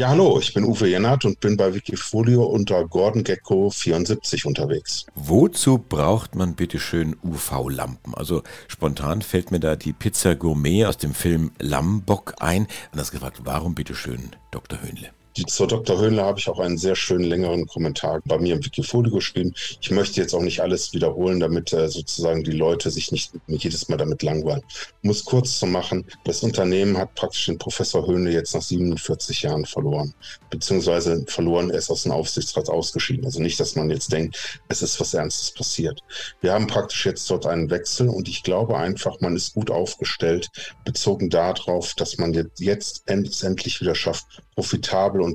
Ja, 0.00 0.08
hallo, 0.08 0.38
ich 0.40 0.54
bin 0.54 0.64
Uwe 0.64 0.88
Jennert 0.88 1.26
und 1.26 1.40
bin 1.40 1.58
bei 1.58 1.74
Wikifolio 1.74 2.44
unter 2.44 2.88
Gordon 2.88 3.22
Gecko 3.22 3.68
74 3.68 4.46
unterwegs. 4.46 5.04
Wozu 5.14 5.76
braucht 5.76 6.34
man 6.34 6.54
bitte 6.54 6.78
schön 6.78 7.16
UV-Lampen? 7.22 8.14
Also 8.14 8.42
spontan 8.66 9.20
fällt 9.20 9.50
mir 9.50 9.60
da 9.60 9.76
die 9.76 9.92
Pizza 9.92 10.36
Gourmet 10.36 10.86
aus 10.86 10.96
dem 10.96 11.12
Film 11.12 11.50
Lambock 11.58 12.32
ein. 12.38 12.62
Und 12.62 12.98
das 12.98 13.10
gefragt, 13.10 13.42
warum 13.44 13.74
bitte 13.74 13.94
schön 13.94 14.30
Dr. 14.50 14.80
Höhnle? 14.80 15.10
Zur 15.46 15.68
Dr. 15.68 15.98
Höhnle 15.98 16.22
habe 16.22 16.38
ich 16.38 16.48
auch 16.48 16.58
einen 16.58 16.78
sehr 16.78 16.96
schönen 16.96 17.24
längeren 17.24 17.66
Kommentar 17.66 18.20
bei 18.24 18.38
mir 18.38 18.54
im 18.54 18.64
Wikifolio 18.64 19.12
geschrieben. 19.12 19.54
Ich 19.80 19.90
möchte 19.90 20.20
jetzt 20.20 20.34
auch 20.34 20.42
nicht 20.42 20.60
alles 20.60 20.92
wiederholen, 20.92 21.40
damit 21.40 21.72
äh, 21.72 21.88
sozusagen 21.88 22.44
die 22.44 22.52
Leute 22.52 22.90
sich 22.90 23.12
nicht 23.12 23.32
jedes 23.46 23.88
Mal 23.88 23.96
damit 23.96 24.22
langweilen. 24.22 24.62
Um 25.02 25.10
es 25.10 25.24
kurz 25.24 25.58
zu 25.58 25.66
machen, 25.66 26.06
das 26.24 26.42
Unternehmen 26.42 26.98
hat 26.98 27.14
praktisch 27.14 27.46
den 27.46 27.58
Professor 27.58 28.06
Höhnle 28.06 28.32
jetzt 28.32 28.54
nach 28.54 28.62
47 28.62 29.42
Jahren 29.42 29.64
verloren. 29.64 30.14
Beziehungsweise 30.50 31.24
verloren, 31.26 31.70
er 31.70 31.78
ist 31.78 31.90
aus 31.90 32.02
dem 32.02 32.12
Aufsichtsrat 32.12 32.68
ausgeschieden. 32.68 33.24
Also 33.24 33.40
nicht, 33.40 33.60
dass 33.60 33.76
man 33.76 33.90
jetzt 33.90 34.12
denkt, 34.12 34.60
es 34.68 34.82
ist 34.82 35.00
was 35.00 35.14
Ernstes 35.14 35.52
passiert. 35.52 36.00
Wir 36.40 36.52
haben 36.52 36.66
praktisch 36.66 37.06
jetzt 37.06 37.30
dort 37.30 37.46
einen 37.46 37.70
Wechsel 37.70 38.08
und 38.08 38.28
ich 38.28 38.42
glaube 38.42 38.76
einfach, 38.76 39.20
man 39.20 39.36
ist 39.36 39.54
gut 39.54 39.70
aufgestellt, 39.70 40.48
bezogen 40.84 41.30
darauf, 41.30 41.94
dass 41.94 42.18
man 42.18 42.34
jetzt 42.58 43.02
endlich 43.06 43.80
wieder 43.80 43.94
schafft, 43.94 44.42
profitabel 44.54 45.20
und 45.20 45.29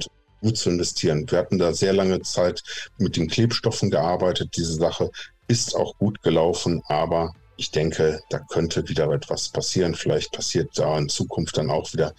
gut 0.46 0.58
zu 0.58 0.70
investieren. 0.70 1.25
Wir 1.30 1.40
hatten 1.40 1.58
da 1.58 1.74
sehr 1.74 1.94
lange 1.94 2.22
Zeit 2.22 2.62
mit 3.00 3.18
den 3.18 3.28
Klebstoffen 3.28 3.90
gearbeitet. 3.90 4.56
Diese 4.56 4.74
Sache 4.74 5.10
ist 5.48 5.75
auch 5.75 5.98
gut 5.98 6.22
gelaufen, 6.22 6.84
aber 6.88 7.34
ich 7.58 7.72
denke, 7.72 8.20
da 8.30 8.38
könnte 8.38 8.88
wieder 8.88 9.10
etwas 9.12 9.50
passieren. 9.50 9.96
Vielleicht 9.96 10.32
passiert 10.34 10.70
da 10.75 10.98
in 11.00 11.10
Zukunft 11.10 11.58
dann 11.58 11.72
auch 11.72 11.92
wieder 11.94 12.14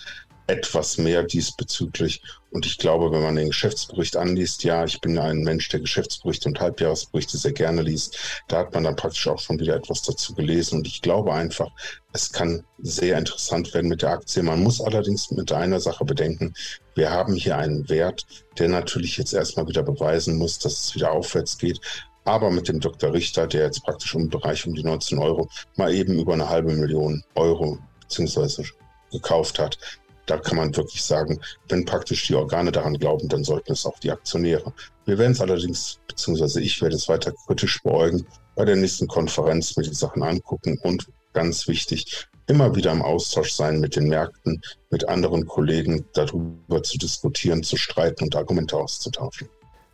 etwas 0.46 0.98
mehr 0.98 1.22
diesbezüglich. 1.22 2.22
Und 2.50 2.64
ich 2.64 2.78
glaube, 2.78 3.10
wenn 3.10 3.22
man 3.22 3.36
den 3.36 3.48
Geschäftsbericht 3.48 4.16
anliest, 4.16 4.64
ja, 4.64 4.84
ich 4.84 5.00
bin 5.00 5.18
ein 5.18 5.42
Mensch, 5.42 5.68
der 5.68 5.80
Geschäftsberichte 5.80 6.48
und 6.48 6.60
Halbjahresberichte 6.60 7.36
sehr 7.36 7.52
gerne 7.52 7.82
liest, 7.82 8.16
da 8.48 8.58
hat 8.58 8.72
man 8.72 8.84
dann 8.84 8.96
praktisch 8.96 9.26
auch 9.28 9.38
schon 9.38 9.58
wieder 9.58 9.74
etwas 9.74 10.02
dazu 10.02 10.34
gelesen. 10.34 10.78
Und 10.78 10.86
ich 10.86 11.02
glaube 11.02 11.34
einfach, 11.34 11.70
es 12.12 12.32
kann 12.32 12.64
sehr 12.78 13.18
interessant 13.18 13.74
werden 13.74 13.88
mit 13.88 14.02
der 14.02 14.10
Aktie. 14.10 14.42
Man 14.42 14.62
muss 14.62 14.80
allerdings 14.80 15.30
mit 15.30 15.52
einer 15.52 15.80
Sache 15.80 16.04
bedenken, 16.04 16.54
wir 16.94 17.10
haben 17.10 17.34
hier 17.34 17.58
einen 17.58 17.88
Wert, 17.88 18.24
der 18.58 18.68
natürlich 18.68 19.18
jetzt 19.18 19.34
erstmal 19.34 19.68
wieder 19.68 19.82
beweisen 19.82 20.38
muss, 20.38 20.58
dass 20.58 20.84
es 20.84 20.94
wieder 20.94 21.12
aufwärts 21.12 21.58
geht. 21.58 21.80
aber 22.24 22.50
mit 22.50 22.68
dem 22.68 22.80
Dr. 22.80 23.12
Richter, 23.12 23.46
der 23.46 23.66
jetzt 23.66 23.84
praktisch 23.84 24.14
im 24.14 24.28
Bereich 24.28 24.66
um 24.66 24.74
die 24.74 24.82
19 24.82 25.18
Euro 25.18 25.48
mal 25.76 25.94
eben 25.94 26.18
über 26.18 26.32
eine 26.32 26.48
halbe 26.48 26.72
Million 26.72 27.22
Euro 27.36 27.78
beziehungsweise 28.00 28.64
gekauft 29.12 29.58
hat. 29.58 29.78
Da 30.26 30.38
kann 30.38 30.56
man 30.56 30.76
wirklich 30.76 31.02
sagen, 31.02 31.40
wenn 31.68 31.85
praktisch 31.85 32.26
die 32.26 32.35
Organe 32.35 32.73
daran 32.73 32.99
glauben, 32.99 33.28
dann 33.28 33.45
sollten 33.45 33.73
es 33.73 33.87
auch 33.87 33.99
die 34.00 34.11
Aktionäre. 34.11 34.73
Wir 35.04 35.18
werden 35.18 35.33
es 35.33 35.40
allerdings, 35.40 36.00
beziehungsweise 36.09 36.61
ich 36.61 36.83
werde 36.83 36.97
es 36.97 37.09
weiter 37.09 37.33
kritisch 37.47 37.83
beäugen, 37.83 38.26
bei 38.56 38.64
der 38.64 38.76
nächsten 38.76 39.06
Konferenz 39.06 39.76
mir 39.76 39.85
die 39.85 39.95
Sachen 39.95 40.23
angucken 40.23 40.78
und 40.83 41.06
ganz 41.33 41.68
wichtig, 41.68 42.26
immer 42.47 42.75
wieder 42.75 42.92
im 42.92 43.02
Austausch 43.02 43.52
sein 43.52 43.80
mit 43.80 43.97
den 43.97 44.09
Märkten, 44.09 44.62
mit 44.90 45.09
anderen 45.09 45.47
Kollegen, 45.47 46.04
darüber 46.14 46.83
zu 46.83 46.99
diskutieren, 46.99 47.62
zu 47.62 47.76
streiten 47.76 48.25
und 48.25 48.37
Argumente 48.37 48.76
auszutauschen. 48.76 49.49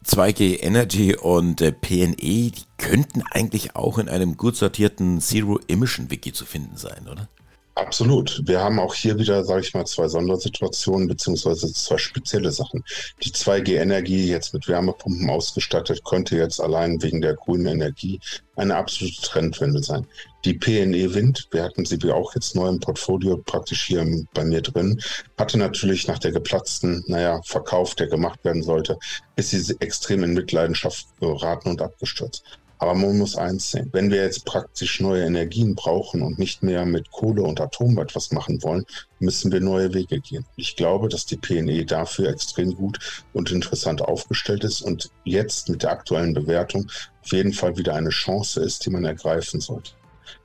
2G 0.06 0.62
Energy 0.62 1.14
und 1.14 1.60
äh, 1.60 1.72
PNE, 1.72 2.16
die 2.16 2.64
könnten 2.76 3.22
eigentlich 3.30 3.76
auch 3.76 3.98
in 3.98 4.08
einem 4.08 4.36
gut 4.36 4.56
sortierten 4.56 5.20
Zero 5.20 5.60
Emission 5.68 6.10
Wiki 6.10 6.32
zu 6.32 6.44
finden 6.44 6.76
sein, 6.76 7.06
oder? 7.10 7.28
Absolut. 7.74 8.42
Wir 8.44 8.60
haben 8.60 8.78
auch 8.78 8.94
hier 8.94 9.18
wieder, 9.18 9.44
sage 9.44 9.62
ich 9.62 9.72
mal, 9.72 9.86
zwei 9.86 10.06
Sondersituationen 10.06 11.08
beziehungsweise 11.08 11.72
zwei 11.72 11.96
spezielle 11.96 12.50
Sachen. 12.50 12.84
Die 13.22 13.30
2G-Energie 13.30 14.28
jetzt 14.28 14.52
mit 14.52 14.68
Wärmepumpen 14.68 15.30
ausgestattet, 15.30 16.04
könnte 16.04 16.36
jetzt 16.36 16.60
allein 16.60 17.02
wegen 17.02 17.22
der 17.22 17.34
grünen 17.34 17.66
Energie 17.66 18.20
eine 18.56 18.76
absolute 18.76 19.22
Trendwende 19.22 19.82
sein. 19.82 20.06
Die 20.44 20.52
PNE 20.52 21.14
Wind, 21.14 21.48
wir 21.50 21.62
hatten 21.62 21.86
sie 21.86 21.98
auch 22.10 22.34
jetzt 22.34 22.54
neu 22.54 22.68
im 22.68 22.80
Portfolio 22.80 23.38
praktisch 23.38 23.86
hier 23.86 24.06
bei 24.34 24.44
mir 24.44 24.60
drin, 24.60 25.00
hatte 25.38 25.56
natürlich 25.56 26.06
nach 26.08 26.18
der 26.18 26.32
geplatzten, 26.32 27.02
naja, 27.06 27.40
Verkauf, 27.44 27.94
der 27.94 28.08
gemacht 28.08 28.44
werden 28.44 28.62
sollte, 28.62 28.98
ist 29.36 29.50
sie 29.50 29.76
extrem 29.80 30.24
in 30.24 30.34
Mitleidenschaft 30.34 31.06
geraten 31.20 31.70
und 31.70 31.80
abgestürzt. 31.80 32.44
Aber 32.82 32.94
man 32.94 33.16
muss 33.16 33.36
eins 33.36 33.70
sehen, 33.70 33.90
wenn 33.92 34.10
wir 34.10 34.24
jetzt 34.24 34.44
praktisch 34.44 34.98
neue 34.98 35.24
Energien 35.24 35.76
brauchen 35.76 36.20
und 36.20 36.40
nicht 36.40 36.64
mehr 36.64 36.84
mit 36.84 37.12
Kohle 37.12 37.44
und 37.44 37.60
Atom 37.60 37.96
etwas 37.98 38.32
machen 38.32 38.60
wollen, 38.64 38.84
müssen 39.20 39.52
wir 39.52 39.60
neue 39.60 39.94
Wege 39.94 40.18
gehen. 40.18 40.44
Ich 40.56 40.74
glaube, 40.74 41.08
dass 41.08 41.24
die 41.24 41.36
PNE 41.36 41.84
dafür 41.84 42.28
extrem 42.28 42.74
gut 42.74 43.22
und 43.34 43.52
interessant 43.52 44.02
aufgestellt 44.02 44.64
ist 44.64 44.82
und 44.82 45.10
jetzt 45.22 45.68
mit 45.68 45.84
der 45.84 45.92
aktuellen 45.92 46.34
Bewertung 46.34 46.90
auf 47.22 47.30
jeden 47.30 47.52
Fall 47.52 47.76
wieder 47.76 47.94
eine 47.94 48.10
Chance 48.10 48.60
ist, 48.60 48.84
die 48.84 48.90
man 48.90 49.04
ergreifen 49.04 49.60
sollte. 49.60 49.92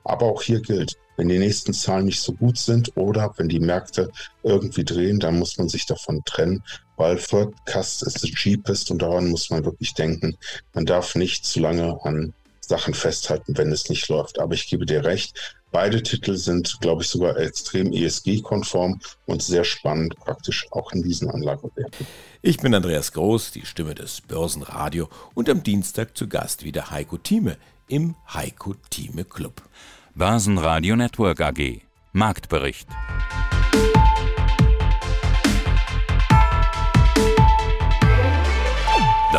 Aber 0.04 0.26
auch 0.26 0.40
hier 0.40 0.60
gilt, 0.60 0.94
wenn 1.16 1.26
die 1.26 1.40
nächsten 1.40 1.72
Zahlen 1.72 2.04
nicht 2.04 2.20
so 2.20 2.34
gut 2.34 2.56
sind 2.56 2.96
oder 2.96 3.34
wenn 3.36 3.48
die 3.48 3.58
Märkte 3.58 4.12
irgendwie 4.44 4.84
drehen, 4.84 5.18
dann 5.18 5.40
muss 5.40 5.58
man 5.58 5.68
sich 5.68 5.86
davon 5.86 6.22
trennen, 6.24 6.62
weil 6.98 7.16
Forecast 7.16 8.02
ist 8.02 8.18
the 8.20 8.30
cheapest 8.30 8.90
und 8.90 9.00
daran 9.00 9.28
muss 9.28 9.48
man 9.50 9.64
wirklich 9.64 9.94
denken. 9.94 10.36
Man 10.74 10.84
darf 10.84 11.14
nicht 11.14 11.46
zu 11.46 11.60
lange 11.60 11.98
an 12.04 12.34
Sachen 12.60 12.92
festhalten, 12.92 13.56
wenn 13.56 13.72
es 13.72 13.88
nicht 13.88 14.08
läuft. 14.08 14.38
Aber 14.38 14.54
ich 14.54 14.66
gebe 14.68 14.84
dir 14.84 15.04
recht, 15.04 15.56
beide 15.72 16.02
Titel 16.02 16.36
sind, 16.36 16.78
glaube 16.80 17.02
ich, 17.02 17.08
sogar 17.08 17.36
extrem 17.38 17.92
ESG-konform 17.92 19.00
und 19.26 19.42
sehr 19.42 19.64
spannend 19.64 20.16
praktisch 20.16 20.66
auch 20.70 20.92
in 20.92 21.02
diesen 21.02 21.30
Anlagewerten. 21.30 22.06
Ich 22.42 22.58
bin 22.58 22.74
Andreas 22.74 23.12
Groß, 23.12 23.52
die 23.52 23.64
Stimme 23.64 23.94
des 23.94 24.20
Börsenradio 24.20 25.08
und 25.34 25.48
am 25.48 25.62
Dienstag 25.62 26.16
zu 26.16 26.28
Gast 26.28 26.64
wieder 26.64 26.90
Heiko 26.90 27.16
Thieme 27.16 27.56
im 27.88 28.16
Heiko 28.32 28.74
Thieme 28.90 29.24
Club. 29.24 29.62
Börsenradio 30.14 30.96
Network 30.96 31.40
AG 31.40 31.80
Marktbericht. 32.12 32.88